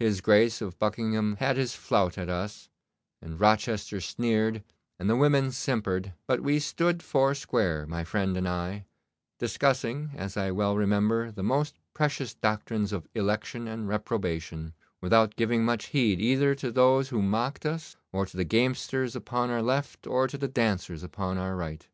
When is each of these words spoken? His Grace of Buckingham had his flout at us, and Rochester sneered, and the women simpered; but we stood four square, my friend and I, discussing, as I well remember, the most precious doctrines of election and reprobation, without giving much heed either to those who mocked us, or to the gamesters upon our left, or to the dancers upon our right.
His 0.00 0.20
Grace 0.20 0.60
of 0.60 0.76
Buckingham 0.80 1.36
had 1.36 1.56
his 1.56 1.76
flout 1.76 2.18
at 2.18 2.28
us, 2.28 2.68
and 3.22 3.38
Rochester 3.38 4.00
sneered, 4.00 4.64
and 4.98 5.08
the 5.08 5.14
women 5.14 5.52
simpered; 5.52 6.14
but 6.26 6.40
we 6.40 6.58
stood 6.58 7.00
four 7.00 7.32
square, 7.32 7.86
my 7.86 8.02
friend 8.02 8.36
and 8.36 8.48
I, 8.48 8.86
discussing, 9.38 10.10
as 10.16 10.36
I 10.36 10.50
well 10.50 10.74
remember, 10.74 11.30
the 11.30 11.44
most 11.44 11.76
precious 11.94 12.34
doctrines 12.34 12.92
of 12.92 13.06
election 13.14 13.68
and 13.68 13.86
reprobation, 13.86 14.74
without 15.00 15.36
giving 15.36 15.64
much 15.64 15.84
heed 15.90 16.20
either 16.20 16.56
to 16.56 16.72
those 16.72 17.10
who 17.10 17.22
mocked 17.22 17.64
us, 17.64 17.96
or 18.10 18.26
to 18.26 18.36
the 18.36 18.42
gamesters 18.44 19.14
upon 19.14 19.48
our 19.48 19.62
left, 19.62 20.08
or 20.08 20.26
to 20.26 20.36
the 20.36 20.48
dancers 20.48 21.04
upon 21.04 21.38
our 21.38 21.54
right. 21.54 21.86